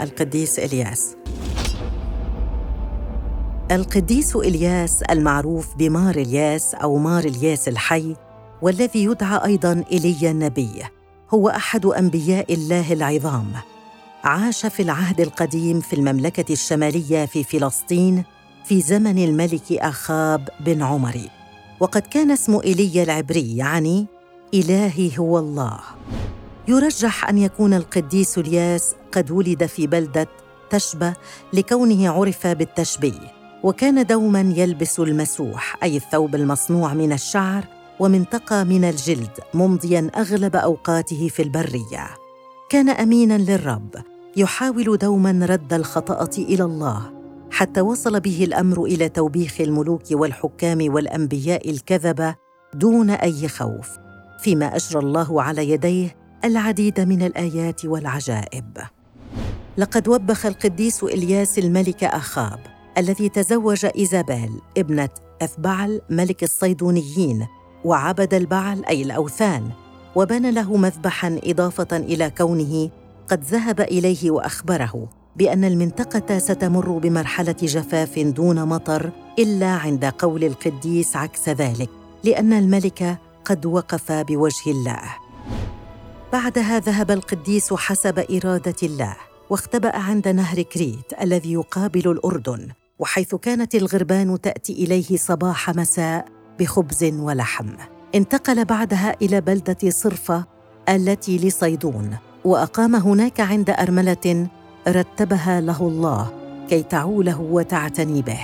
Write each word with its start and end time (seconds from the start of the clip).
القديس 0.00 0.58
إلياس. 0.58 1.16
القديس 3.70 4.36
إلياس 4.36 5.02
المعروف 5.02 5.76
بمار 5.76 6.14
إلياس 6.14 6.74
أو 6.74 6.98
مار 6.98 7.24
إلياس 7.24 7.68
الحي 7.68 8.16
والذي 8.62 9.04
يدعى 9.04 9.44
أيضاً 9.44 9.84
إيليا 9.92 10.30
النبي 10.30 10.82
هو 11.34 11.48
أحد 11.48 11.86
أنبياء 11.86 12.54
الله 12.54 12.92
العظام. 12.92 13.52
عاش 14.24 14.66
في 14.66 14.82
العهد 14.82 15.20
القديم 15.20 15.80
في 15.80 15.92
المملكة 15.96 16.52
الشمالية 16.52 17.26
في 17.26 17.44
فلسطين 17.44 18.24
في 18.64 18.80
زمن 18.80 19.24
الملك 19.24 19.72
أخاب 19.72 20.48
بن 20.60 20.82
عمري 20.82 21.30
وقد 21.80 22.02
كان 22.02 22.30
اسم 22.30 22.60
إيليا 22.64 23.02
العبري 23.02 23.56
يعني 23.56 24.06
إلهي 24.54 25.18
هو 25.18 25.38
الله. 25.38 25.78
يرجح 26.68 27.28
أن 27.28 27.38
يكون 27.38 27.74
القديس 27.74 28.38
الياس 28.38 28.94
قد 29.12 29.30
ولد 29.30 29.66
في 29.66 29.86
بلدة 29.86 30.28
تشبة 30.70 31.14
لكونه 31.52 32.08
عرف 32.08 32.46
بالتشبيه 32.46 33.34
وكان 33.62 34.06
دوما 34.06 34.54
يلبس 34.56 35.00
المسوح 35.00 35.76
أي 35.82 35.96
الثوب 35.96 36.34
المصنوع 36.34 36.94
من 36.94 37.12
الشعر 37.12 37.64
ومنطقة 38.00 38.64
من 38.64 38.84
الجلد 38.84 39.30
ممضيا 39.54 40.10
أغلب 40.16 40.56
أوقاته 40.56 41.28
في 41.28 41.42
البرية. 41.42 42.06
كان 42.68 42.88
أمينا 42.88 43.38
للرب 43.38 43.94
يحاول 44.36 44.98
دوما 44.98 45.46
رد 45.46 45.72
الخطأة 45.72 46.30
إلى 46.38 46.64
الله 46.64 47.12
حتى 47.50 47.80
وصل 47.80 48.20
به 48.20 48.44
الأمر 48.44 48.84
إلى 48.84 49.08
توبيخ 49.08 49.60
الملوك 49.60 50.02
والحكام 50.12 50.94
والأنبياء 50.94 51.70
الكذبة 51.70 52.34
دون 52.74 53.10
أي 53.10 53.48
خوف 53.48 53.88
فيما 54.40 54.76
أجرى 54.76 55.00
الله 55.00 55.42
على 55.42 55.70
يديه 55.70 56.23
العديد 56.44 57.00
من 57.00 57.22
الآيات 57.22 57.84
والعجائب. 57.84 58.78
لقد 59.78 60.08
وبخ 60.08 60.46
القديس 60.46 61.04
إلياس 61.04 61.58
الملك 61.58 62.04
أخاب 62.04 62.58
الذي 62.98 63.28
تزوج 63.28 63.86
إيزابيل 63.96 64.50
ابنة 64.78 65.08
أثبعل 65.42 66.00
ملك 66.10 66.42
الصيدونيين 66.42 67.46
وعبد 67.84 68.34
البعل 68.34 68.84
أي 68.84 69.02
الأوثان 69.02 69.70
وبنى 70.16 70.50
له 70.50 70.76
مذبحا 70.76 71.40
إضافة 71.44 71.96
إلى 71.96 72.30
كونه 72.30 72.90
قد 73.28 73.44
ذهب 73.44 73.80
إليه 73.80 74.30
وأخبره 74.30 75.08
بأن 75.36 75.64
المنطقة 75.64 76.38
ستمر 76.38 76.98
بمرحلة 76.98 77.56
جفاف 77.62 78.18
دون 78.18 78.64
مطر 78.64 79.10
إلا 79.38 79.70
عند 79.70 80.04
قول 80.04 80.44
القديس 80.44 81.16
عكس 81.16 81.48
ذلك 81.48 81.90
لأن 82.24 82.52
الملك 82.52 83.18
قد 83.44 83.66
وقف 83.66 84.12
بوجه 84.12 84.70
الله. 84.70 85.23
بعدها 86.34 86.78
ذهب 86.78 87.10
القديس 87.10 87.72
حسب 87.72 88.18
إرادة 88.18 88.74
الله 88.82 89.16
واختبأ 89.50 89.96
عند 89.96 90.28
نهر 90.28 90.62
كريت 90.62 91.12
الذي 91.22 91.52
يقابل 91.52 92.10
الأردن 92.10 92.68
وحيث 92.98 93.34
كانت 93.34 93.74
الغربان 93.74 94.40
تأتي 94.40 94.72
إليه 94.72 95.16
صباح 95.16 95.70
مساء 95.70 96.24
بخبز 96.60 97.04
ولحم. 97.04 97.66
انتقل 98.14 98.64
بعدها 98.64 99.16
إلى 99.22 99.40
بلدة 99.40 99.90
صرفة 99.90 100.44
التي 100.88 101.38
لصيدون 101.38 102.16
وأقام 102.44 102.94
هناك 102.94 103.40
عند 103.40 103.70
أرملة 103.70 104.48
رتبها 104.88 105.60
له 105.60 105.80
الله 105.80 106.32
كي 106.68 106.82
تعوله 106.82 107.40
وتعتني 107.40 108.22
به. 108.22 108.40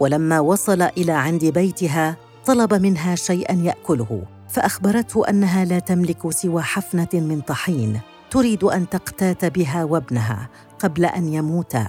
ولما 0.00 0.40
وصل 0.40 0.82
إلى 0.82 1.12
عند 1.12 1.44
بيتها 1.44 2.16
طلب 2.46 2.74
منها 2.74 3.14
شيئا 3.14 3.54
يأكله 3.54 4.22
فأخبرته 4.48 5.28
أنها 5.28 5.64
لا 5.64 5.78
تملك 5.78 6.30
سوى 6.32 6.62
حفنة 6.62 7.08
من 7.12 7.40
طحين 7.40 8.00
تريد 8.30 8.64
أن 8.64 8.88
تقتات 8.88 9.44
بها 9.44 9.84
وابنها 9.84 10.48
قبل 10.78 11.04
أن 11.04 11.34
يموتا. 11.34 11.88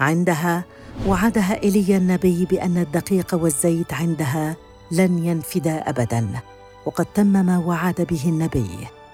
عندها 0.00 0.64
وعدها 1.06 1.62
ايليا 1.62 1.96
النبي 1.96 2.44
بأن 2.44 2.78
الدقيق 2.78 3.34
والزيت 3.34 3.94
عندها 3.94 4.56
لن 4.92 5.24
ينفدا 5.24 5.90
ابدا 5.90 6.28
وقد 6.86 7.06
تم 7.14 7.26
ما 7.26 7.58
وعد 7.58 8.06
به 8.10 8.22
النبي 8.24 8.70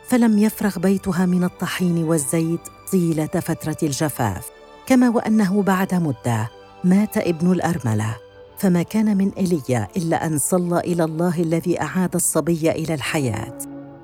فلم 0.08 0.38
يفرغ 0.38 0.78
بيتها 0.78 1.26
من 1.26 1.44
الطحين 1.44 2.04
والزيت 2.04 2.60
طيلة 2.92 3.26
فترة 3.26 3.76
الجفاف 3.82 4.50
كما 4.86 5.08
وأنه 5.08 5.62
بعد 5.62 5.94
مدة 5.94 6.50
مات 6.84 7.16
ابن 7.16 7.52
الأرملة. 7.52 8.16
فما 8.62 8.82
كان 8.82 9.16
من 9.16 9.32
ايليا 9.32 9.88
إلا 9.96 10.26
أن 10.26 10.38
صلى 10.38 10.80
إلى 10.80 11.04
الله 11.04 11.42
الذي 11.42 11.80
أعاد 11.80 12.14
الصبي 12.14 12.70
إلى 12.70 12.94
الحياة. 12.94 13.58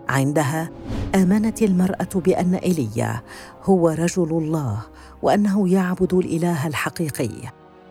عندها 0.09 0.71
آمنت 1.15 1.63
المرأة 1.63 2.09
بأن 2.15 2.55
ايليا 2.55 3.23
هو 3.65 3.89
رجل 3.89 4.29
الله 4.31 4.83
وأنه 5.23 5.69
يعبد 5.69 6.15
الإله 6.15 6.67
الحقيقي. 6.67 7.31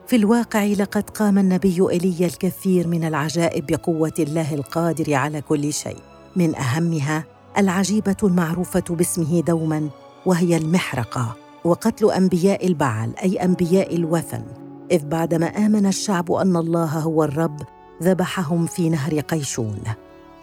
في 0.08 0.16
الواقع 0.16 0.64
لقد 0.64 1.10
قام 1.10 1.38
النبي 1.38 1.90
ايليا 1.92 2.28
الكثير 2.28 2.88
من 2.88 3.04
العجائب 3.04 3.66
بقوة 3.66 4.14
الله 4.20 4.54
القادر 4.54 5.14
على 5.14 5.42
كل 5.42 5.74
شيء. 5.74 6.02
من 6.36 6.56
أهمها 6.56 7.24
العجيبة 7.58 8.18
المعروفة 8.24 8.84
باسمه 8.90 9.42
دوما 9.42 9.90
وهي 10.26 10.58
المحرقة 10.58 11.36
وقتل 11.64 12.12
أنبياء 12.12 12.68
البعل 12.68 13.14
أي 13.24 13.36
أنبياء 13.36 13.96
الوثن. 13.96 14.67
إذ 14.92 15.06
بعدما 15.06 15.48
آمن 15.48 15.86
الشعب 15.86 16.32
أن 16.32 16.56
الله 16.56 17.00
هو 17.00 17.24
الرب 17.24 17.62
ذبحهم 18.04 18.66
في 18.66 18.90
نهر 18.90 19.20
قيشون. 19.20 19.80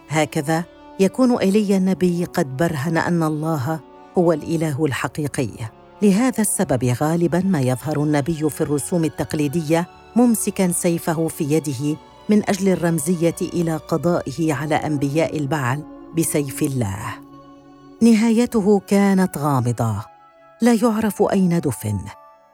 هكذا 0.09 0.65
يكون 1.01 1.39
ايليا 1.39 1.77
النبي 1.77 2.25
قد 2.25 2.57
برهن 2.57 2.97
أن 2.97 3.23
الله 3.23 3.81
هو 4.19 4.33
الإله 4.33 4.85
الحقيقي. 4.85 5.51
لهذا 6.03 6.41
السبب 6.41 6.85
غالبا 6.85 7.41
ما 7.41 7.61
يظهر 7.61 8.03
النبي 8.03 8.51
في 8.51 8.61
الرسوم 8.61 9.05
التقليدية 9.05 9.87
ممسكا 10.17 10.73
سيفه 10.73 11.29
في 11.29 11.45
يده 11.45 11.97
من 12.29 12.49
أجل 12.49 12.69
الرمزية 12.69 13.37
إلى 13.43 13.77
قضائه 13.77 14.55
على 14.55 14.75
أنبياء 14.75 15.39
البعل 15.39 15.83
بسيف 16.19 16.63
الله. 16.63 16.99
نهايته 18.03 18.81
كانت 18.87 19.39
غامضة. 19.39 20.05
لا 20.63 20.75
يعرف 20.83 21.23
أين 21.23 21.61
دفن. 21.61 21.99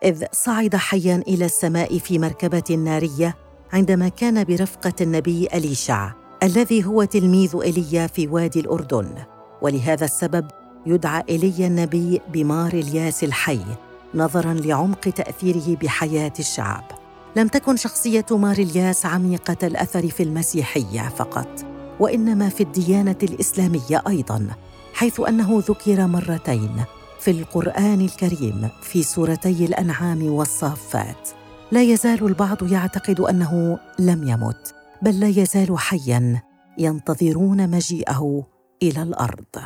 إذ 0.05 0.25
صعد 0.33 0.77
حيا 0.77 1.23
إلى 1.29 1.45
السماء 1.45 1.99
في 1.99 2.19
مركبة 2.19 2.77
نارية 2.77 3.37
عندما 3.73 4.09
كان 4.09 4.45
برفقة 4.45 4.93
النبي 5.01 5.49
أليشع 5.55 6.13
الذي 6.43 6.85
هو 6.85 7.05
تلميذ 7.05 7.57
ايليا 7.63 8.07
في 8.07 8.29
وادي 8.29 8.61
الأردن. 8.61 9.15
ولهذا 9.63 10.05
السبب 10.05 10.47
يدعى 10.87 11.23
ايليا 11.29 11.67
النبي 11.67 12.21
بمار 12.33 12.73
الياس 12.73 13.25
الحي 13.25 13.61
نظرا 14.15 14.55
لعمق 14.55 15.01
تأثيره 15.01 15.77
بحياة 15.77 16.33
الشعب. 16.39 16.85
لم 17.37 17.49
تكن 17.49 17.77
شخصية 17.77 18.27
مار 18.31 18.59
الياس 18.59 19.07
عميقة 19.07 19.67
الأثر 19.67 20.09
في 20.09 20.23
المسيحية 20.23 21.09
فقط 21.09 21.49
وإنما 22.01 22.49
في 22.49 22.63
الديانة 22.63 23.19
الإسلامية 23.23 24.03
أيضا 24.09 24.47
حيث 24.95 25.21
أنه 25.21 25.63
ذكر 25.69 26.07
مرتين. 26.07 26.85
في 27.21 27.31
القرآن 27.31 28.01
الكريم 28.01 28.69
في 28.83 29.03
سورتي 29.03 29.65
الأنعام 29.65 30.33
والصافات. 30.33 31.29
لا 31.73 31.83
يزال 31.83 32.27
البعض 32.27 32.73
يعتقد 32.73 33.21
أنه 33.21 33.79
لم 33.99 34.29
يمت 34.29 34.75
بل 35.03 35.21
لا 35.21 35.29
يزال 35.29 35.79
حيا 35.79 36.43
ينتظرون 36.79 37.71
مجيئه 37.71 38.47
إلى 38.83 39.03
الأرض. 39.03 39.57